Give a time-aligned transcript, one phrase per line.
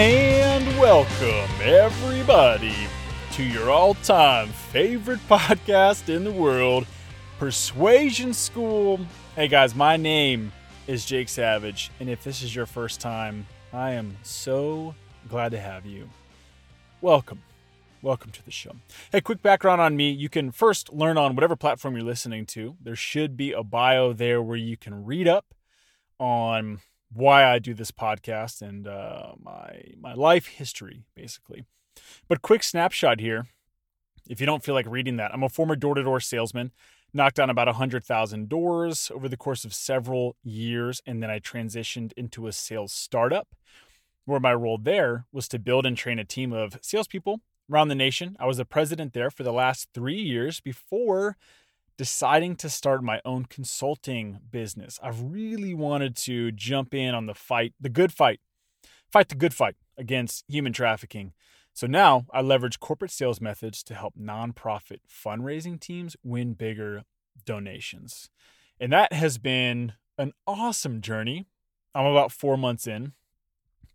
[0.00, 2.72] And welcome, everybody,
[3.32, 6.86] to your all time favorite podcast in the world,
[7.40, 9.00] Persuasion School.
[9.34, 10.52] Hey, guys, my name
[10.86, 14.94] is Jake Savage, and if this is your first time, I am so
[15.28, 16.08] glad to have you.
[17.00, 17.42] Welcome.
[18.00, 18.76] Welcome to the show.
[19.10, 20.10] Hey, quick background on me.
[20.10, 22.76] You can first learn on whatever platform you're listening to.
[22.80, 25.54] There should be a bio there where you can read up
[26.20, 31.64] on why I do this podcast and uh, my my life history, basically.
[32.28, 33.46] But quick snapshot here.
[34.28, 36.72] If you don't feel like reading that, I'm a former door-to-door salesman.
[37.14, 41.38] Knocked on about a 100,000 doors over the course of several years, and then I
[41.38, 43.48] transitioned into a sales startup,
[44.26, 47.40] where my role there was to build and train a team of salespeople
[47.72, 48.36] around the nation.
[48.38, 51.38] I was the president there for the last three years before
[51.98, 54.98] deciding to start my own consulting business.
[55.02, 58.40] I've really wanted to jump in on the fight, the good fight,
[59.12, 61.32] fight the good fight against human trafficking.
[61.74, 67.02] So now I leverage corporate sales methods to help nonprofit fundraising teams win bigger
[67.44, 68.30] donations.
[68.80, 71.46] And that has been an awesome journey.
[71.94, 73.12] I'm about four months in.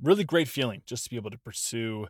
[0.02, 2.08] Really great feeling just to be able to pursue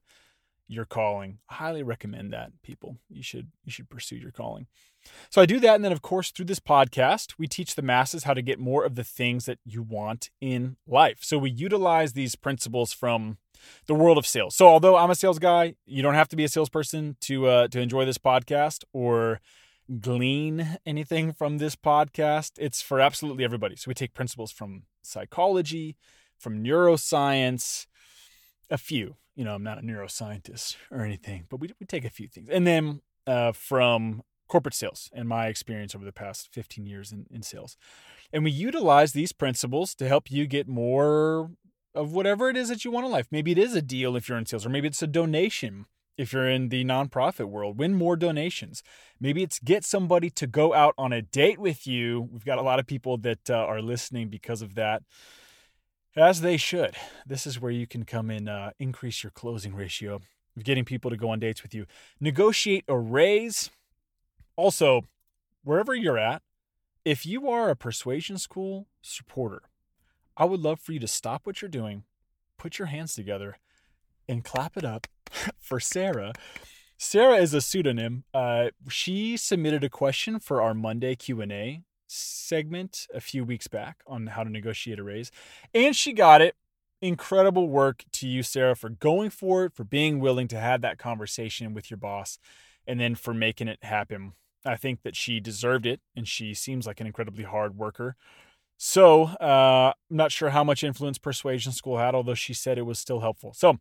[0.67, 1.39] your calling.
[1.49, 2.97] I highly recommend that, people.
[3.09, 4.67] You should you should pursue your calling.
[5.29, 8.23] So I do that and then of course through this podcast, we teach the masses
[8.23, 11.19] how to get more of the things that you want in life.
[11.21, 13.37] So we utilize these principles from
[13.87, 14.55] the world of sales.
[14.55, 17.67] So although I'm a sales guy, you don't have to be a salesperson to uh,
[17.69, 19.41] to enjoy this podcast or
[19.99, 22.51] glean anything from this podcast.
[22.57, 23.75] It's for absolutely everybody.
[23.75, 25.97] So we take principles from psychology,
[26.37, 27.85] from neuroscience,
[28.73, 29.15] a few.
[29.35, 32.49] You know, I'm not a neuroscientist or anything, but we, we take a few things.
[32.49, 37.25] And then uh, from corporate sales and my experience over the past 15 years in,
[37.31, 37.77] in sales.
[38.31, 41.51] And we utilize these principles to help you get more
[41.95, 43.27] of whatever it is that you want in life.
[43.31, 45.85] Maybe it is a deal if you're in sales, or maybe it's a donation
[46.17, 47.77] if you're in the nonprofit world.
[47.77, 48.83] Win more donations.
[49.19, 52.27] Maybe it's get somebody to go out on a date with you.
[52.31, 55.03] We've got a lot of people that uh, are listening because of that.
[56.15, 56.95] As they should.
[57.25, 61.09] This is where you can come in, uh, increase your closing ratio of getting people
[61.09, 61.87] to go on dates with you.
[62.19, 63.71] Negotiate a raise.
[64.55, 65.01] Also,
[65.63, 66.43] wherever you're at,
[67.03, 69.63] if you are a persuasion school supporter,
[70.37, 72.03] I would love for you to stop what you're doing,
[72.59, 73.57] put your hands together,
[74.29, 75.07] and clap it up
[75.59, 76.33] for Sarah.
[76.97, 78.23] Sarah is a pseudonym.
[78.33, 81.81] Uh, she submitted a question for our Monday Q and A
[82.13, 85.31] segment a few weeks back on how to negotiate a raise,
[85.73, 86.55] and she got it.
[87.01, 90.97] Incredible work to you, Sarah, for going for it, for being willing to have that
[90.97, 92.39] conversation with your boss,
[92.87, 94.33] and then for making it happen.
[94.65, 98.15] I think that she deserved it, and she seems like an incredibly hard worker.
[98.77, 102.83] So, uh, I'm not sure how much influence Persuasion School had, although she said it
[102.83, 103.53] was still helpful.
[103.53, 103.79] So,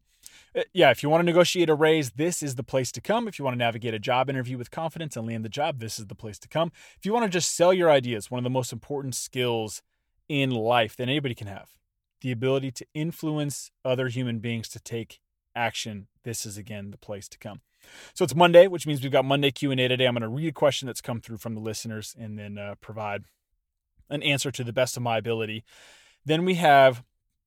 [0.72, 3.28] yeah, if you want to negotiate a raise, this is the place to come.
[3.28, 5.98] If you want to navigate a job interview with confidence and land the job, this
[5.98, 6.72] is the place to come.
[6.98, 9.82] If you want to just sell your ideas, one of the most important skills
[10.28, 11.70] in life that anybody can have,
[12.20, 15.20] the ability to influence other human beings to take
[15.54, 17.60] action, this is again the place to come.
[18.14, 20.06] So it's Monday, which means we've got Monday Q&A today.
[20.06, 22.76] I'm going to read a question that's come through from the listeners and then uh,
[22.80, 23.24] provide
[24.08, 25.64] an answer to the best of my ability.
[26.24, 27.02] Then we have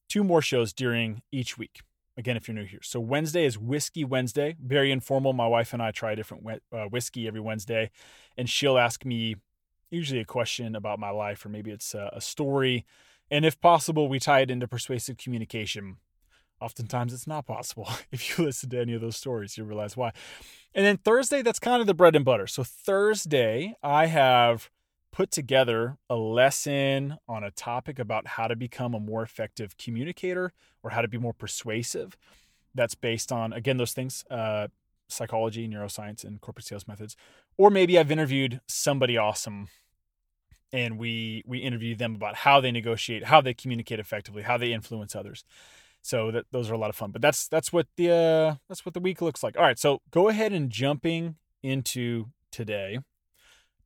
[0.09, 1.81] two more shows during each week.
[2.17, 2.79] Again, if you're new here.
[2.81, 5.33] So Wednesday is Whiskey Wednesday, very informal.
[5.33, 7.91] My wife and I try a different uh, whiskey every Wednesday,
[8.37, 9.35] and she'll ask me
[9.91, 12.85] usually a question about my life, or maybe it's a, a story.
[13.29, 15.97] And if possible, we tie it into persuasive communication.
[16.61, 17.89] Oftentimes, it's not possible.
[18.11, 20.11] If you listen to any of those stories, you realize why.
[20.73, 22.47] And then Thursday, that's kind of the bread and butter.
[22.47, 24.69] So Thursday, I have
[25.15, 30.51] put together a lesson on a topic about how to become a more effective communicator
[30.83, 32.17] or how to be more persuasive.
[32.73, 34.67] That's based on, again, those things uh,
[35.07, 37.15] psychology, neuroscience, and corporate sales methods.
[37.57, 39.69] Or maybe I've interviewed somebody awesome
[40.73, 44.73] and we we interview them about how they negotiate, how they communicate effectively, how they
[44.73, 45.45] influence others.
[46.01, 47.11] So that those are a lot of fun.
[47.11, 49.55] But that's that's what the uh, that's what the week looks like.
[49.55, 52.99] All right, so go ahead and jumping into today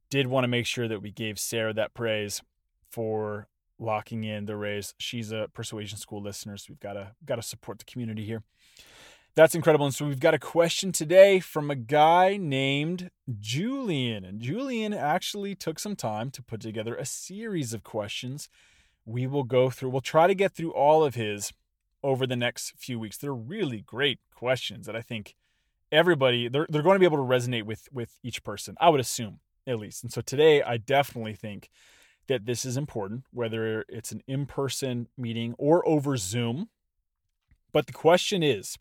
[0.10, 2.42] did want to make sure that we gave Sarah that praise
[2.90, 3.48] for
[3.78, 4.94] locking in the raise.
[4.98, 8.44] She's a persuasion school listener, so we've got to got to support the community here.
[9.36, 9.86] That's incredible.
[9.86, 13.10] And so we've got a question today from a guy named
[13.40, 14.26] Julian.
[14.26, 18.50] And Julian actually took some time to put together a series of questions.
[19.06, 21.54] We will go through, we'll try to get through all of his
[22.04, 23.18] over the next few weeks.
[23.18, 25.36] They're really great questions that I think
[25.92, 28.76] everybody they're, they're going to be able to resonate with with each person.
[28.80, 30.04] I would assume at least.
[30.04, 31.70] And so today, I definitely think
[32.28, 36.70] that this is important, whether it's an in person meeting or over Zoom.
[37.72, 38.78] But the question is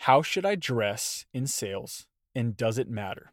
[0.00, 3.32] how should I dress in sales and does it matter?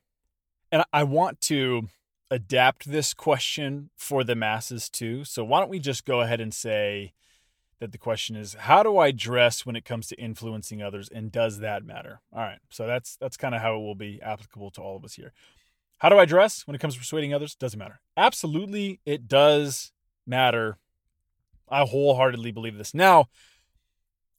[0.70, 1.88] And I want to
[2.30, 5.24] adapt this question for the masses too.
[5.24, 7.14] So why don't we just go ahead and say
[7.80, 11.32] that the question is how do I dress when it comes to influencing others and
[11.32, 12.20] does that matter?
[12.34, 12.60] All right.
[12.70, 15.32] So that's that's kind of how it will be applicable to all of us here.
[15.98, 17.56] How do I dress when it comes to persuading others?
[17.56, 18.00] Doesn't matter.
[18.16, 19.92] Absolutely it does
[20.26, 20.78] matter.
[21.70, 22.94] I wholeheartedly believe this.
[22.94, 23.26] Now,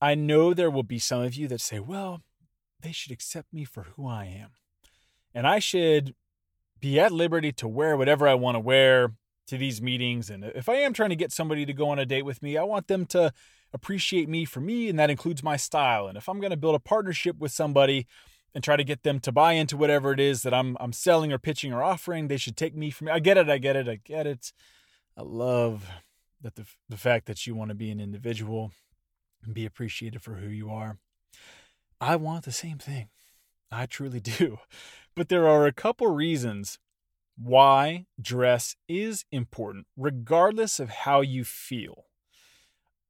[0.00, 2.22] I know there will be some of you that say, well,
[2.81, 4.50] they should accept me for who I am.
[5.34, 6.14] And I should
[6.81, 9.12] be at liberty to wear whatever I want to wear
[9.49, 10.31] to these meetings.
[10.31, 12.56] And if I am trying to get somebody to go on a date with me,
[12.56, 13.32] I want them to
[13.72, 16.06] appreciate me for me, and that includes my style.
[16.06, 18.06] And if I'm going to build a partnership with somebody
[18.54, 21.32] and try to get them to buy into whatever it is that I'm I'm selling
[21.32, 23.08] or pitching or offering, they should take me from.
[23.08, 24.52] I get it, I get it, I get it.
[25.16, 25.88] I love
[26.40, 28.72] that the the fact that you want to be an individual
[29.44, 30.98] and be appreciated for who you are.
[32.00, 33.08] I want the same thing.
[33.70, 34.58] I truly do.
[35.14, 36.78] But there are a couple reasons
[37.36, 42.04] why dress is important, regardless of how you feel.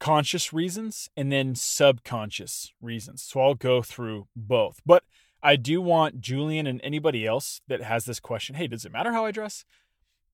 [0.00, 3.22] Conscious reasons and then subconscious reasons.
[3.22, 4.80] So I'll go through both.
[4.86, 5.02] But
[5.42, 9.12] I do want Julian and anybody else that has this question hey, does it matter
[9.12, 9.64] how I dress?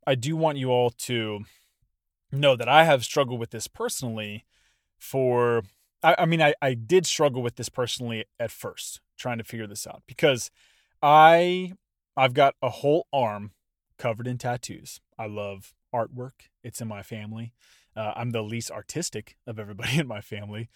[0.07, 1.41] I do want you all to
[2.31, 4.45] know that I have struggled with this personally
[4.99, 5.63] for
[6.03, 9.67] I, I mean, I, I did struggle with this personally at first, trying to figure
[9.67, 10.51] this out because
[11.03, 11.73] I
[12.17, 13.53] I've got a whole arm
[13.99, 15.01] covered in tattoos.
[15.19, 16.49] I love artwork.
[16.63, 17.53] It's in my family.
[17.97, 20.69] Uh, I'm the least artistic of everybody in my family,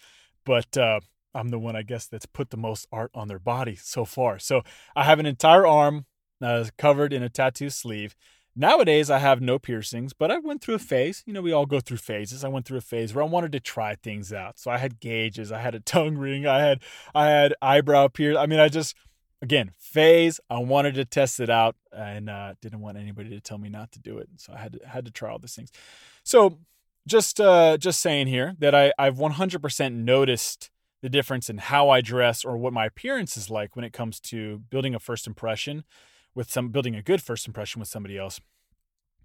[0.45, 1.01] but uh,
[1.33, 4.39] I'm the one I guess that's put the most art on their body so far.
[4.39, 4.63] So
[4.95, 6.05] I have an entire arm
[6.41, 8.15] uh, covered in a tattoo sleeve,
[8.59, 11.23] Nowadays, I have no piercings, but I went through a phase.
[11.25, 12.43] You know, we all go through phases.
[12.43, 14.59] I went through a phase where I wanted to try things out.
[14.59, 16.81] So I had gauges, I had a tongue ring, I had
[17.15, 18.35] I had eyebrow pierce.
[18.37, 18.95] I mean, I just
[19.41, 20.41] again phase.
[20.49, 23.93] I wanted to test it out, and uh, didn't want anybody to tell me not
[23.93, 24.27] to do it.
[24.35, 25.71] So I had to, had to try all these things.
[26.23, 26.59] So
[27.07, 30.69] just uh, just saying here that I I've 100% noticed
[31.01, 34.19] the difference in how I dress or what my appearance is like when it comes
[34.21, 35.83] to building a first impression
[36.35, 38.39] with some building a good first impression with somebody else,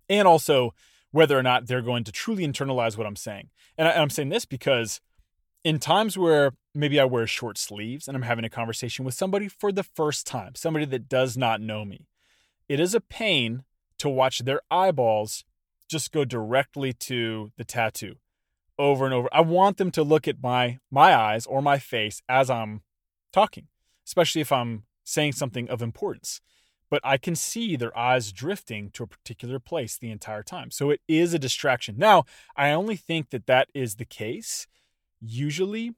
[0.09, 0.73] and also
[1.11, 3.51] whether or not they're going to truly internalize what I'm saying.
[3.79, 5.01] And, I, am saying this because
[5.63, 9.49] in times where maybe I wear short sleeves and I'm having a conversation with somebody
[9.49, 12.09] for the first time, somebody that does not know me,
[12.69, 13.65] it is a pain
[13.99, 15.45] to watch their eyeballs
[15.89, 18.17] just go directly to the tattoo
[18.79, 19.29] over and over.
[19.33, 22.83] I want them to look at my my eyes or my face as I'm
[23.33, 23.69] talking,
[24.07, 26.41] especially if I'm saying something of importance
[26.95, 30.71] but I can see their eyes drifting to a particular place the entire time.
[30.71, 31.97] So it is a distraction.
[31.99, 32.25] Now,
[32.57, 34.69] I only think that that is the case
[35.21, 35.95] usually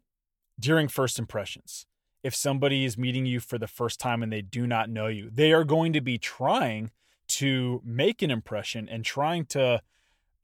[0.58, 1.84] during first impressions.
[2.22, 5.28] If somebody is meeting you for the first time and they do not know you,
[5.30, 6.92] they are going to be trying
[7.28, 9.82] to make an impression and trying to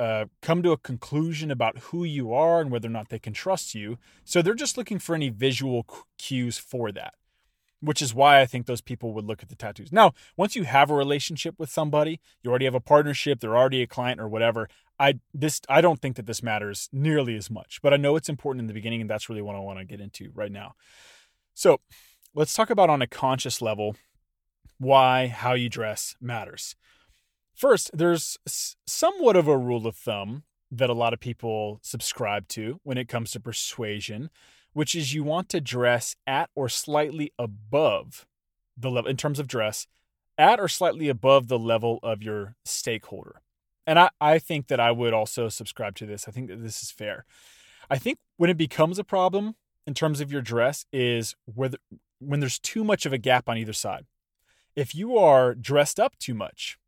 [0.02, 3.32] uh, come to a conclusion about who you are and whether or not they can
[3.32, 3.98] trust you.
[4.24, 5.86] So they're just looking for any visual
[6.18, 7.14] cues for that
[7.82, 9.90] which is why I think those people would look at the tattoos.
[9.90, 13.82] Now, once you have a relationship with somebody, you already have a partnership, they're already
[13.82, 14.68] a client or whatever.
[15.00, 18.28] I this I don't think that this matters nearly as much, but I know it's
[18.28, 20.74] important in the beginning, and that's really what I want to get into right now.
[21.54, 21.80] So,
[22.34, 23.96] let's talk about on a conscious level
[24.78, 26.76] why how you dress matters.
[27.54, 28.38] First, there's
[28.86, 33.08] somewhat of a rule of thumb that a lot of people subscribe to when it
[33.08, 34.30] comes to persuasion
[34.72, 38.26] which is you want to dress at or slightly above
[38.76, 39.86] the level in terms of dress,
[40.38, 43.42] at or slightly above the level of your stakeholder.
[43.86, 46.26] And I, I think that I would also subscribe to this.
[46.26, 47.24] I think that this is fair.
[47.90, 49.56] I think when it becomes a problem
[49.86, 51.78] in terms of your dress is whether
[52.18, 54.06] when there's too much of a gap on either side.
[54.74, 56.78] If you are dressed up too much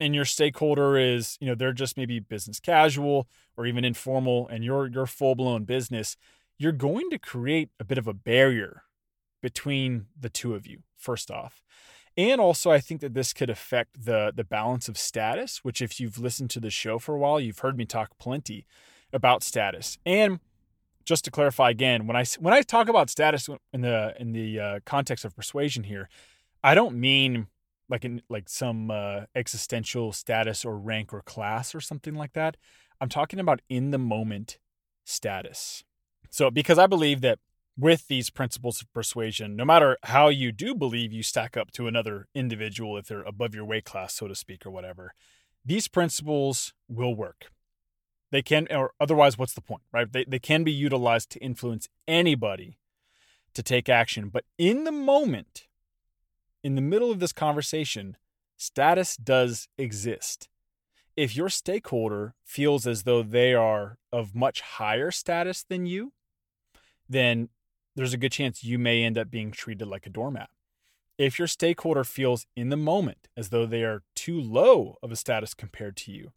[0.00, 4.64] and your stakeholder is, you know, they're just maybe business casual or even informal and
[4.64, 6.16] you're you're full-blown business,
[6.58, 8.82] you're going to create a bit of a barrier
[9.40, 11.62] between the two of you, first off.
[12.16, 16.00] And also, I think that this could affect the, the balance of status, which, if
[16.00, 18.66] you've listened to the show for a while, you've heard me talk plenty
[19.12, 19.98] about status.
[20.04, 20.40] And
[21.04, 24.58] just to clarify again, when I, when I talk about status in the, in the
[24.58, 26.08] uh, context of persuasion here,
[26.64, 27.46] I don't mean
[27.88, 32.56] like in like some uh, existential status or rank or class or something like that.
[33.00, 34.58] I'm talking about in the moment
[35.04, 35.84] status.
[36.30, 37.38] So, because I believe that
[37.76, 41.86] with these principles of persuasion, no matter how you do believe you stack up to
[41.86, 45.14] another individual, if they're above your weight class, so to speak, or whatever,
[45.64, 47.50] these principles will work.
[48.30, 50.12] They can, or otherwise, what's the point, right?
[50.12, 52.78] They, they can be utilized to influence anybody
[53.54, 54.28] to take action.
[54.28, 55.67] But in the moment,
[56.62, 58.16] in the middle of this conversation,
[58.56, 60.48] status does exist.
[61.16, 66.12] If your stakeholder feels as though they are of much higher status than you,
[67.08, 67.48] then
[67.96, 70.50] there's a good chance you may end up being treated like a doormat.
[71.16, 75.16] If your stakeholder feels in the moment as though they are too low of a
[75.16, 76.32] status compared to you,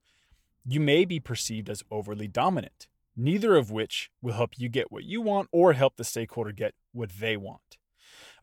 [0.66, 5.04] you may be perceived as overly dominant, neither of which will help you get what
[5.04, 7.78] you want or help the stakeholder get what they want.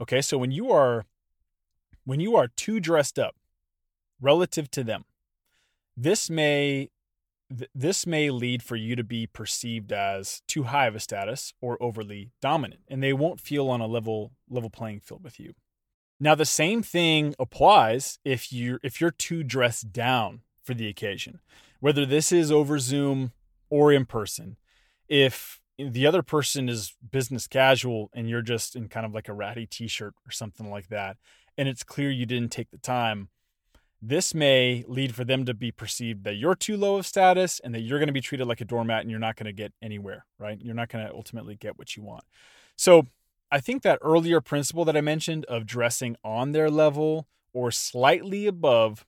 [0.00, 1.06] Okay, so when you are
[2.08, 3.36] when you are too dressed up
[4.18, 5.04] relative to them,
[5.94, 6.88] this may
[7.74, 11.82] this may lead for you to be perceived as too high of a status or
[11.82, 15.52] overly dominant and they won't feel on a level level playing field with you.
[16.18, 21.40] Now the same thing applies if you if you're too dressed down for the occasion
[21.80, 23.32] whether this is over zoom
[23.68, 24.56] or in person.
[25.10, 29.32] If the other person is business casual and you're just in kind of like a
[29.32, 31.16] ratty t-shirt or something like that
[31.56, 33.28] and it's clear you didn't take the time
[34.00, 37.74] this may lead for them to be perceived that you're too low of status and
[37.74, 39.72] that you're going to be treated like a doormat and you're not going to get
[39.82, 40.60] anywhere, right?
[40.60, 42.22] You're not going to ultimately get what you want.
[42.76, 43.06] So
[43.50, 48.46] I think that earlier principle that I mentioned of dressing on their level or slightly
[48.46, 49.04] above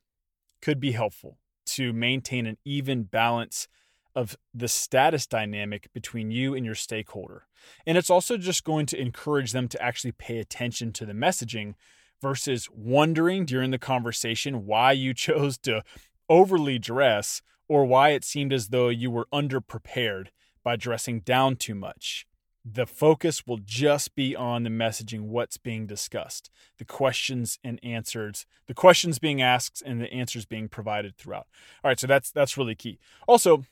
[0.61, 3.69] could be helpful to maintain an even balance
[4.14, 7.47] of the status dynamic between you and your stakeholder.
[7.87, 11.75] And it's also just going to encourage them to actually pay attention to the messaging
[12.21, 15.83] versus wondering during the conversation why you chose to
[16.29, 20.29] overly dress or why it seemed as though you were underprepared
[20.62, 22.26] by dressing down too much.
[22.64, 28.45] The focus will just be on the messaging, what's being discussed, the questions and answers,
[28.67, 31.47] the questions being asked and the answers being provided throughout.
[31.83, 32.99] All right, so that's that's really key.
[33.26, 33.64] Also,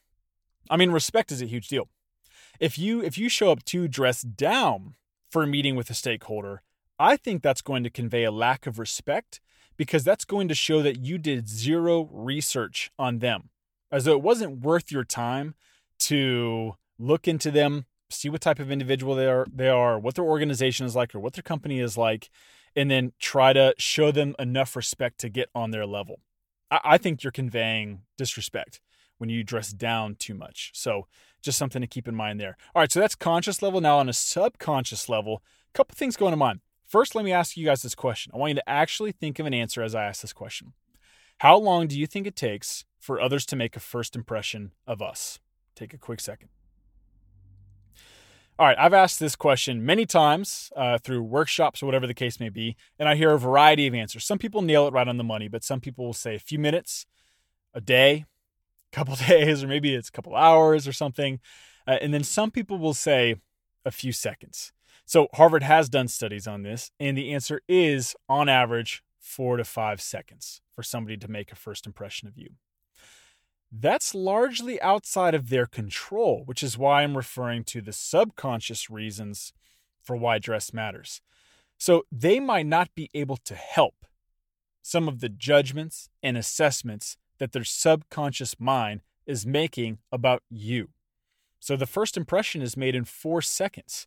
[0.71, 1.89] I mean respect is a huge deal.
[2.61, 4.95] If you if you show up too dressed down
[5.31, 6.63] for a meeting with a stakeholder,
[6.99, 9.41] I think that's going to convey a lack of respect
[9.77, 13.51] because that's going to show that you did zero research on them,
[13.93, 15.55] as though it wasn't worth your time
[16.01, 20.25] to look into them, see what type of individual they are, they are, what their
[20.25, 22.29] organization is like, or what their company is like,
[22.75, 26.21] and then try to show them enough respect to get on their level.
[26.71, 28.81] I, I think you're conveying disrespect
[29.19, 30.71] when you dress down too much.
[30.75, 31.07] So
[31.43, 32.57] just something to keep in mind there.
[32.75, 33.81] All right, so that's conscious level.
[33.81, 36.61] Now on a subconscious level, a couple things going to mind.
[36.87, 38.33] First, let me ask you guys this question.
[38.35, 40.73] I want you to actually think of an answer as I ask this question.
[41.39, 45.03] How long do you think it takes for others to make a first impression of
[45.03, 45.39] us?
[45.77, 46.49] Take a quick second.
[48.59, 52.41] All right, I've asked this question many times uh, through workshops or whatever the case
[52.41, 54.25] may be, and I hear a variety of answers.
[54.25, 56.59] Some people nail it right on the money, but some people will say a few
[56.59, 57.07] minutes,
[57.73, 58.25] a day,
[58.92, 61.40] couple days, or maybe it's a couple hours or something.
[61.87, 63.37] Uh, and then some people will say
[63.85, 64.73] a few seconds.
[65.07, 69.64] So Harvard has done studies on this, and the answer is on average four to
[69.64, 72.50] five seconds for somebody to make a first impression of you.
[73.71, 79.52] That's largely outside of their control, which is why I'm referring to the subconscious reasons
[80.02, 81.21] for why dress matters.
[81.76, 84.07] So they might not be able to help
[84.83, 90.88] some of the judgments and assessments that their subconscious mind is making about you.
[91.61, 94.07] So the first impression is made in four seconds.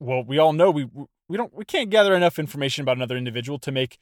[0.00, 0.88] Well, we all know we
[1.28, 3.98] we don't we can't gather enough information about another individual to make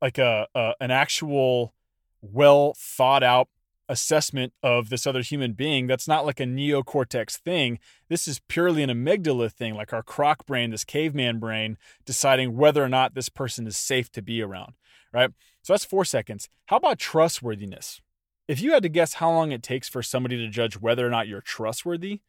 [0.00, 1.74] like a, a an actual
[2.20, 3.48] well thought out
[3.88, 5.86] assessment of this other human being.
[5.86, 7.78] That's not like a neocortex thing.
[8.08, 12.82] This is purely an amygdala thing like our croc brain this caveman brain deciding whether
[12.82, 14.74] or not this person is safe to be around
[15.14, 15.30] right
[15.62, 18.02] so that's 4 seconds how about trustworthiness
[18.46, 21.10] if you had to guess how long it takes for somebody to judge whether or
[21.10, 22.20] not you're trustworthy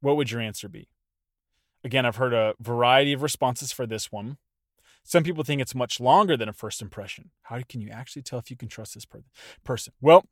[0.00, 0.88] what would your answer be
[1.84, 4.38] Again, I've heard a variety of responses for this one.
[5.04, 7.30] Some people think it's much longer than a first impression.
[7.42, 9.06] How can you actually tell if you can trust this
[9.62, 9.92] person?
[10.00, 10.24] Well,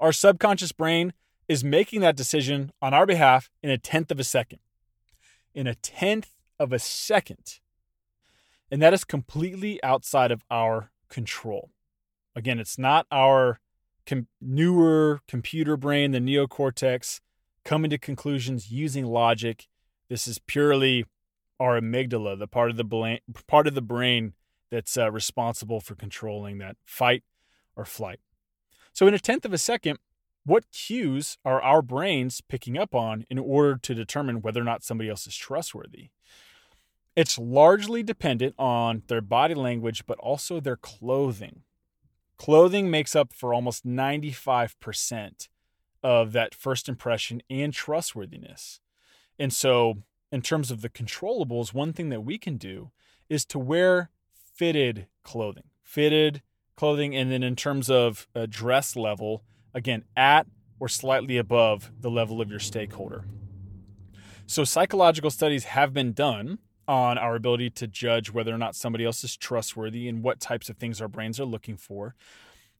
[0.00, 1.12] our subconscious brain
[1.48, 4.58] is making that decision on our behalf in a tenth of a second.
[5.54, 7.60] In a tenth of a second.
[8.68, 11.70] And that is completely outside of our control.
[12.36, 13.60] Again, it's not our
[14.06, 17.20] com- newer computer brain, the neocortex,
[17.64, 19.68] coming to conclusions using logic
[20.08, 21.06] this is purely
[21.58, 24.34] our amygdala, the part of the brain, part of the brain
[24.70, 27.22] that's uh, responsible for controlling that fight
[27.76, 28.20] or flight.
[28.92, 29.98] So, in a tenth of a second,
[30.44, 34.84] what cues are our brains picking up on in order to determine whether or not
[34.84, 36.10] somebody else is trustworthy?
[37.16, 41.62] It's largely dependent on their body language, but also their clothing.
[42.36, 45.48] Clothing makes up for almost 95%
[46.02, 48.80] of that first impression and trustworthiness.
[49.38, 50.02] And so,
[50.32, 52.90] in terms of the controllables, one thing that we can do
[53.28, 56.42] is to wear fitted clothing, fitted
[56.76, 57.14] clothing.
[57.14, 60.46] And then, in terms of dress level, again, at
[60.80, 63.24] or slightly above the level of your stakeholder.
[64.46, 69.04] So, psychological studies have been done on our ability to judge whether or not somebody
[69.04, 72.14] else is trustworthy and what types of things our brains are looking for.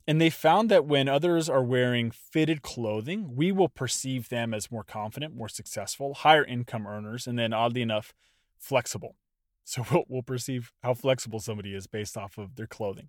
[0.06, 4.70] And they found that when others are wearing fitted clothing, we will perceive them as
[4.70, 8.12] more confident, more successful, higher income earners, and then oddly enough,
[8.58, 9.16] flexible.
[9.64, 13.08] So we'll, we'll perceive how flexible somebody is based off of their clothing.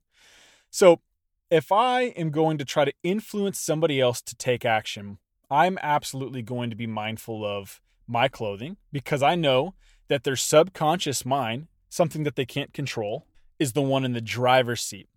[0.70, 1.02] So
[1.50, 6.42] if I am going to try to influence somebody else to take action, I'm absolutely
[6.42, 9.75] going to be mindful of my clothing because I know
[10.08, 13.26] that their subconscious mind, something that they can't control,
[13.60, 15.10] is the one in the driver's seat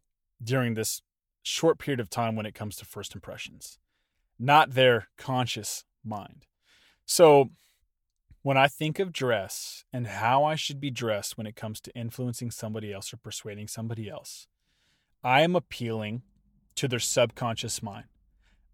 [0.43, 1.03] during this
[1.43, 3.79] short period of time when it comes to first impressions,
[4.39, 6.47] not their conscious mind.
[7.05, 7.51] So,
[8.43, 11.95] when I think of dress and how I should be dressed when it comes to
[11.95, 14.47] influencing somebody else or persuading somebody else,
[15.25, 16.23] I am appealing
[16.77, 18.07] to their subconscious mind.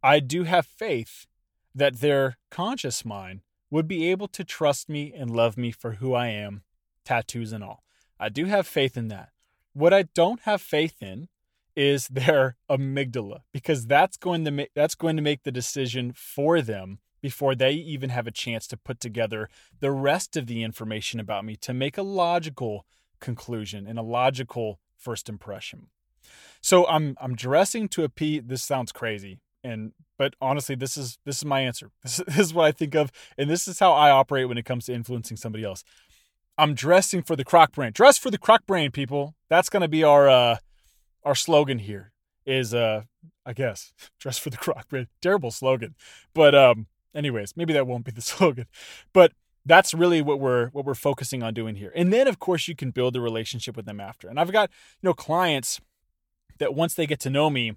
[0.02, 1.26] I do have faith
[1.75, 3.40] that their conscious mind
[3.75, 6.62] would be able to trust me and love me for who I am,
[7.04, 7.83] tattoos and all.
[8.21, 9.31] I do have faith in that.
[9.73, 11.26] What I don't have faith in
[11.75, 16.62] is their amygdala because that's going to make that's going to make the decision for
[16.62, 19.49] them before they even have a chance to put together
[19.81, 22.87] the rest of the information about me to make a logical
[23.19, 25.88] conclusion and a logical first impression.
[26.61, 31.38] So I'm I'm dressing to appease this sounds crazy and but honestly this is this
[31.38, 31.90] is my answer.
[32.02, 34.64] This, this is what I think of and this is how I operate when it
[34.64, 35.83] comes to influencing somebody else.
[36.56, 37.90] I'm dressing for the croc brain.
[37.92, 39.35] Dress for the croc brain people.
[39.49, 40.56] That's going to be our uh
[41.25, 42.12] our slogan here
[42.47, 43.02] is uh
[43.44, 45.09] I guess dress for the croc brain.
[45.23, 45.94] Terrible slogan.
[46.35, 48.66] But um anyways, maybe that won't be the slogan.
[49.12, 49.33] But
[49.66, 51.93] that's really what we're what we're focusing on doing here.
[51.97, 54.28] And then of course you can build a relationship with them after.
[54.28, 55.80] And I've got, you know, clients
[56.58, 57.73] that once they get to know me,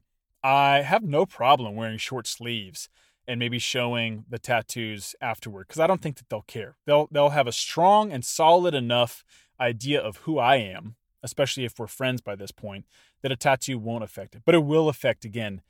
[0.48, 2.88] I have no problem wearing short sleeves
[3.28, 6.78] and maybe showing the tattoos afterward because I don't think that they'll care.
[6.86, 9.26] They'll they'll have a strong and solid enough
[9.60, 12.86] idea of who I am, especially if we're friends by this point,
[13.24, 14.44] that a tattoo won't affect it.
[14.46, 15.64] But it will affect again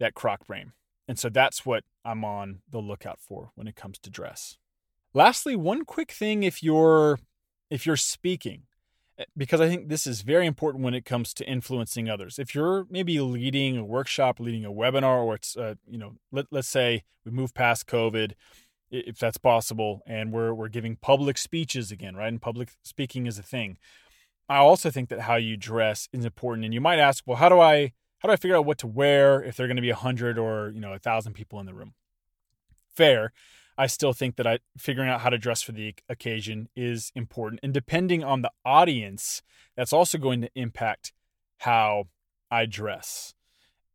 [0.00, 0.72] that croc brain.
[1.06, 4.58] And so that's what I'm on the lookout for when it comes to dress.
[5.12, 7.20] Lastly, one quick thing if you're
[7.70, 8.62] if you're speaking
[9.36, 12.38] because I think this is very important when it comes to influencing others.
[12.38, 16.46] If you're maybe leading a workshop, leading a webinar, or it's, uh, you know, let,
[16.50, 18.32] let's say we move past COVID,
[18.90, 22.28] if that's possible, and we're, we're giving public speeches again, right?
[22.28, 23.78] And public speaking is a thing.
[24.48, 26.64] I also think that how you dress is important.
[26.64, 28.86] And you might ask, well, how do I, how do I figure out what to
[28.86, 31.60] wear if there are going to be a hundred or, you know, a thousand people
[31.60, 31.94] in the room?
[32.94, 33.32] Fair.
[33.76, 37.60] I still think that I figuring out how to dress for the occasion is important.
[37.62, 39.42] And depending on the audience,
[39.76, 41.12] that's also going to impact
[41.58, 42.04] how
[42.50, 43.34] I dress.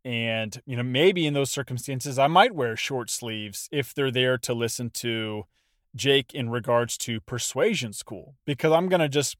[0.04, 4.38] And, you know, maybe in those circumstances, I might wear short sleeves if they're there
[4.40, 5.44] to listen to
[5.96, 9.38] Jake in regards to persuasion school, because I'm going to just,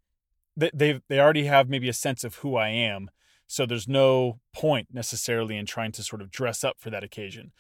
[0.56, 3.10] they, they, already have maybe a sense of who I am.
[3.48, 7.52] So there's no point necessarily in trying to sort of dress up for that occasion.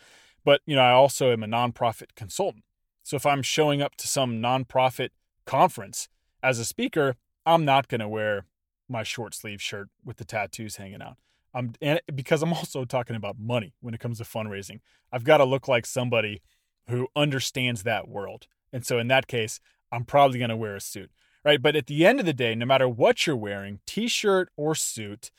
[0.43, 2.63] But, you know, I also am a nonprofit consultant.
[3.09, 5.09] So if I'm showing up to some nonprofit
[5.47, 6.09] conference
[6.43, 8.45] as a speaker, I'm not going to wear
[8.87, 11.17] my short sleeve shirt with the tattoos hanging out.
[11.51, 14.81] I'm and because I'm also talking about money when it comes to fundraising.
[15.11, 16.43] I've got to look like somebody
[16.87, 18.45] who understands that world.
[18.71, 19.59] And so in that case,
[19.91, 21.09] I'm probably going to wear a suit.
[21.43, 21.59] Right?
[21.59, 25.31] But at the end of the day, no matter what you're wearing, t-shirt or suit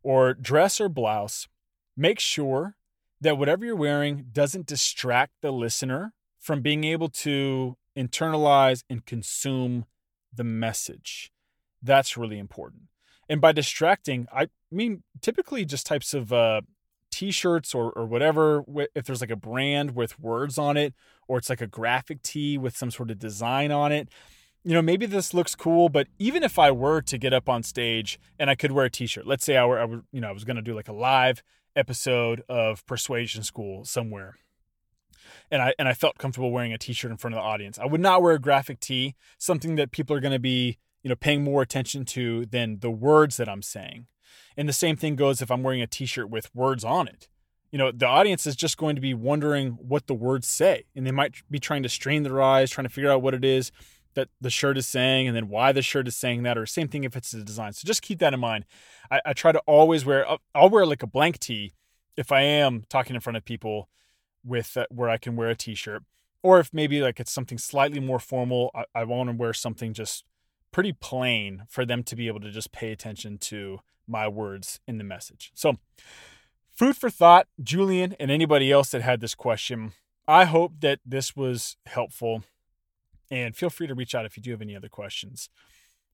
[0.00, 1.48] or dress or blouse,
[1.96, 2.76] make sure
[3.20, 6.12] that whatever you're wearing doesn't distract the listener
[6.46, 9.84] from being able to internalize and consume
[10.32, 11.32] the message.
[11.82, 12.82] That's really important.
[13.28, 16.60] And by distracting, I mean typically just types of uh,
[17.10, 20.94] t-shirts or, or whatever if there's like a brand with words on it
[21.26, 24.08] or it's like a graphic tee with some sort of design on it
[24.62, 27.62] you know maybe this looks cool but even if i were to get up on
[27.62, 30.28] stage and i could wear a t-shirt let's say i were I were, you know
[30.28, 31.42] i was going to do like a live
[31.74, 34.34] episode of persuasion school somewhere
[35.50, 37.78] and I and I felt comfortable wearing a t-shirt in front of the audience.
[37.78, 41.08] I would not wear a graphic tee, something that people are going to be, you
[41.08, 44.06] know, paying more attention to than the words that I'm saying.
[44.56, 47.28] And the same thing goes if I'm wearing a t-shirt with words on it.
[47.70, 51.06] You know, the audience is just going to be wondering what the words say, and
[51.06, 53.72] they might be trying to strain their eyes, trying to figure out what it is
[54.14, 56.88] that the shirt is saying, and then why the shirt is saying that, or same
[56.88, 57.72] thing if it's a design.
[57.72, 58.64] So just keep that in mind.
[59.10, 60.26] I, I try to always wear.
[60.54, 61.74] I'll wear like a blank tee
[62.16, 63.88] if I am talking in front of people
[64.46, 66.02] with uh, where I can wear a t-shirt,
[66.42, 69.92] or if maybe like it's something slightly more formal, I, I want to wear something
[69.92, 70.24] just
[70.72, 74.98] pretty plain for them to be able to just pay attention to my words in
[74.98, 75.50] the message.
[75.54, 75.78] So,
[76.70, 79.92] food for thought, Julian, and anybody else that had this question.
[80.28, 82.44] I hope that this was helpful.
[83.30, 85.48] And feel free to reach out if you do have any other questions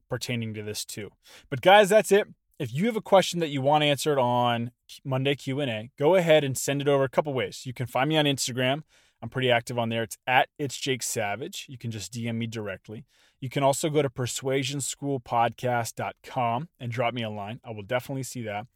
[0.09, 1.11] pertaining to this too.
[1.51, 2.29] But guys, that's it.
[2.59, 4.71] If you have a question that you want answered on
[5.05, 7.63] Monday Q&A, go ahead and send it over a couple ways.
[7.65, 8.83] You can find me on Instagram.
[9.23, 10.03] I'm pretty active on there.
[10.03, 11.67] It's at it's Jake Savage.
[11.69, 13.07] You can just DM me directly.
[13.41, 17.61] You can also go to persuasionschoolpodcast.com and drop me a line.
[17.65, 18.67] I will definitely see that.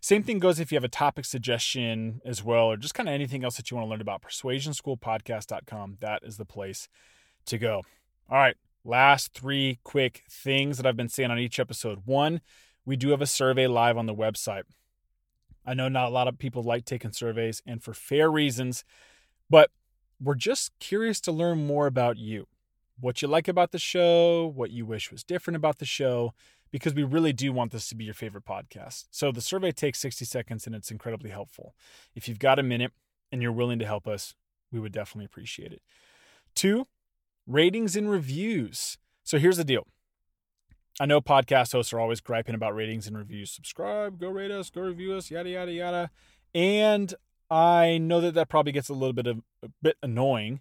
[0.00, 3.14] Same thing goes if you have a topic suggestion as well, or just kind of
[3.14, 4.22] anything else that you want to learn about.
[4.22, 5.98] Persuasionschoolpodcast.com.
[6.00, 6.88] That is the place
[7.46, 7.82] to go.
[8.30, 8.56] All right.
[8.84, 12.02] Last three quick things that I've been saying on each episode.
[12.04, 12.40] One,
[12.88, 14.64] we do have a survey live on the website.
[15.64, 18.84] I know not a lot of people like taking surveys, and for fair reasons,
[19.50, 19.70] but
[20.20, 22.46] we're just curious to learn more about you
[23.00, 26.34] what you like about the show, what you wish was different about the show,
[26.70, 29.06] because we really do want this to be your favorite podcast.
[29.10, 31.74] So the survey takes 60 seconds and it's incredibly helpful.
[32.14, 32.92] If you've got a minute
[33.32, 34.34] and you're willing to help us,
[34.72, 35.82] we would definitely appreciate it.
[36.54, 36.88] Two,
[37.46, 38.98] ratings and reviews.
[39.22, 39.86] So here's the deal.
[41.00, 43.52] I know podcast hosts are always griping about ratings and reviews.
[43.52, 46.10] Subscribe, go rate us, go review us, yada yada yada.
[46.54, 47.14] And
[47.50, 50.60] I know that that probably gets a little bit of a bit annoying.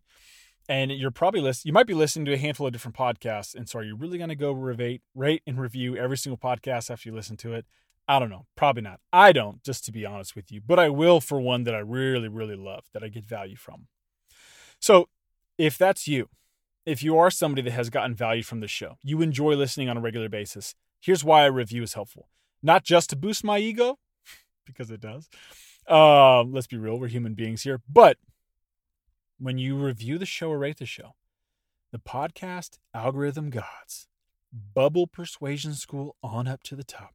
[0.70, 3.56] And you're probably listening you might be listening to a handful of different podcasts.
[3.56, 6.92] And so are you really going to go rate rate and review every single podcast
[6.92, 7.66] after you listen to it?
[8.08, 8.46] I don't know.
[8.56, 9.00] Probably not.
[9.12, 10.62] I don't just to be honest with you.
[10.66, 13.88] But i will for one that i really really love that i get value from.
[14.80, 15.10] So
[15.58, 16.30] if that's you
[16.88, 19.98] if you are somebody that has gotten value from the show you enjoy listening on
[19.98, 22.30] a regular basis here's why a review is helpful
[22.64, 24.00] not just to boost my ego
[24.66, 25.30] because it does
[25.88, 28.18] um, let's be real we're human beings here but
[29.40, 31.16] when you review the show or rate the show,
[31.92, 34.08] the podcast algorithm gods
[34.74, 37.14] bubble Persuasion School on up to the top,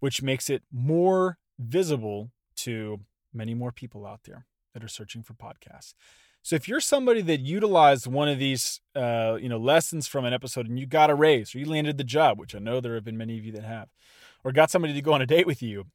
[0.00, 3.00] which makes it more visible to
[3.32, 5.94] many more people out there that are searching for podcasts.
[6.44, 10.34] So if you're somebody that utilized one of these, uh, you know, lessons from an
[10.34, 12.94] episode and you got a raise or you landed the job, which I know there
[12.96, 13.88] have been many of you that have,
[14.44, 15.86] or got somebody to go on a date with you,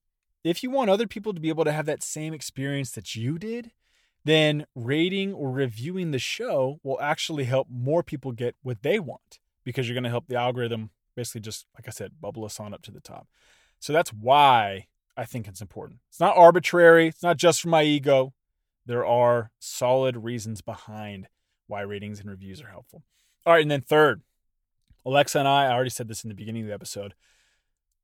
[0.43, 3.37] if you want other people to be able to have that same experience that you
[3.37, 3.73] did,
[4.25, 9.37] then rating or reviewing the show will actually help more people get what they want
[9.63, 12.73] because you're going to help the algorithm basically just, like I said, bubble us on
[12.73, 13.27] up to the top.
[13.79, 15.99] So that's why I think it's important.
[16.09, 18.33] It's not arbitrary, it's not just for my ego.
[18.89, 21.27] There are solid reasons behind
[21.67, 23.03] why ratings and reviews are helpful.
[23.45, 24.23] All right, and then third,
[25.05, 27.13] Alexa and I, I already said this in the beginning of the episode,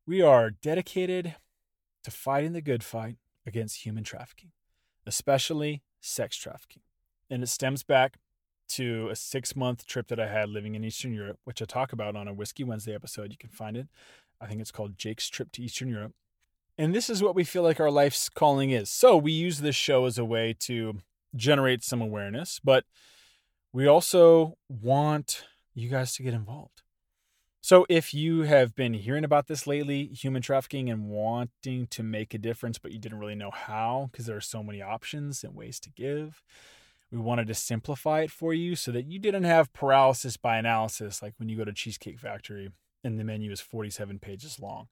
[0.05, 1.37] we are dedicated
[2.03, 3.15] to fighting the good fight
[3.47, 4.51] against human trafficking,
[5.07, 6.83] especially sex trafficking.
[7.31, 8.19] And it stems back
[8.67, 11.93] to a six month trip that I had living in Eastern Europe, which I talk
[11.93, 13.31] about on a Whiskey Wednesday episode.
[13.31, 13.87] You can find it.
[14.39, 16.13] I think it's called Jake's Trip to Eastern Europe.
[16.77, 18.89] And this is what we feel like our life's calling is.
[18.89, 20.99] So we use this show as a way to
[21.35, 22.83] generate some awareness, but
[23.71, 26.81] we also want you guys to get involved.
[27.61, 32.35] So, if you have been hearing about this lately, human trafficking, and wanting to make
[32.35, 35.55] a difference, but you didn't really know how because there are so many options and
[35.55, 36.43] ways to give,
[37.11, 41.23] we wanted to simplify it for you so that you didn't have paralysis by analysis
[41.23, 42.69] like when you go to Cheesecake Factory
[43.03, 44.87] and the menu is 47 pages long,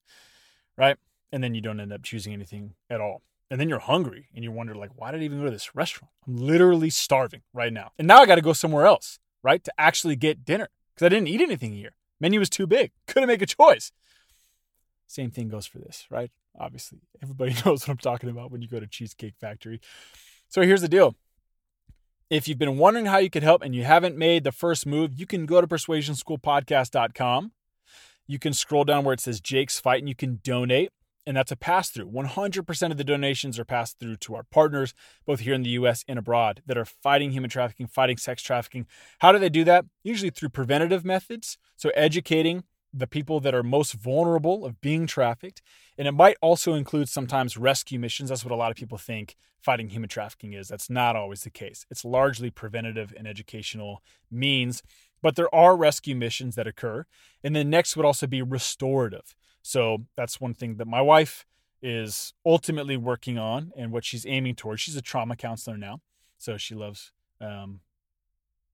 [0.76, 0.98] right?
[1.34, 3.24] And then you don't end up choosing anything at all.
[3.50, 5.76] And then you're hungry and you wonder, like, why did I even go to this
[5.76, 6.12] restaurant?
[6.28, 7.90] I'm literally starving right now.
[7.98, 9.64] And now I got to go somewhere else, right?
[9.64, 11.96] To actually get dinner because I didn't eat anything here.
[12.20, 12.92] Menu was too big.
[13.08, 13.92] Couldn't make a choice.
[15.08, 16.32] Same thing goes for this, right?
[16.58, 19.82] Obviously, everybody knows what I'm talking about when you go to Cheesecake Factory.
[20.50, 21.16] So here's the deal.
[22.30, 25.14] If you've been wondering how you could help and you haven't made the first move,
[25.20, 27.52] you can go to persuasionschoolpodcast.com.
[28.28, 30.92] You can scroll down where it says Jake's Fight and you can donate
[31.26, 32.10] and that's a pass through.
[32.10, 34.94] 100% of the donations are passed through to our partners,
[35.26, 38.86] both here in the US and abroad, that are fighting human trafficking, fighting sex trafficking.
[39.20, 39.86] How do they do that?
[40.04, 41.58] Usually through preventative methods.
[41.76, 45.62] So, educating the people that are most vulnerable of being trafficked.
[45.98, 48.30] And it might also include sometimes rescue missions.
[48.30, 50.68] That's what a lot of people think fighting human trafficking is.
[50.68, 51.86] That's not always the case.
[51.90, 54.84] It's largely preventative and educational means,
[55.22, 57.06] but there are rescue missions that occur.
[57.44, 59.36] And then next would also be restorative.
[59.64, 61.46] So that's one thing that my wife
[61.82, 64.82] is ultimately working on and what she's aiming towards.
[64.82, 66.02] She's a trauma counselor now.
[66.38, 67.80] So she loves um,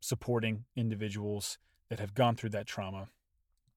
[0.02, 1.58] supporting individuals
[1.90, 3.08] that have gone through that trauma.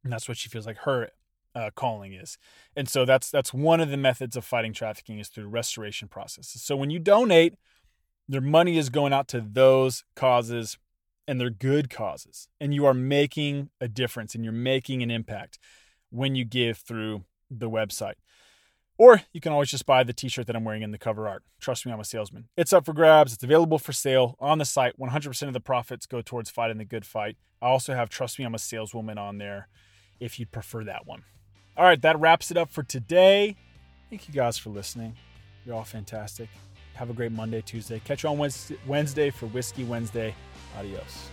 [0.02, 1.10] And that's what she feels like her
[1.54, 2.38] uh, calling is.
[2.74, 6.62] And so that's that's one of the methods of fighting trafficking is through restoration processes.
[6.62, 7.54] So when you donate,
[8.28, 10.78] Their money is going out to those causes
[11.26, 12.48] and they're good causes.
[12.60, 15.58] And you are making a difference and you're making an impact
[16.12, 18.14] when you give through the website.
[18.98, 21.26] Or you can always just buy the t shirt that I'm wearing in the cover
[21.26, 21.42] art.
[21.60, 22.48] Trust me, I'm a salesman.
[22.56, 23.32] It's up for grabs.
[23.32, 24.98] It's available for sale on the site.
[24.98, 27.36] 100% of the profits go towards fighting the good fight.
[27.60, 29.68] I also have Trust Me, I'm a Saleswoman on there
[30.20, 31.24] if you'd prefer that one.
[31.76, 33.56] All right, that wraps it up for today.
[34.10, 35.16] Thank you guys for listening.
[35.64, 36.48] You're all fantastic.
[36.94, 38.00] Have a great Monday, Tuesday.
[38.04, 38.50] Catch you on
[38.86, 40.34] Wednesday for Whiskey Wednesday.
[40.78, 41.30] Adios.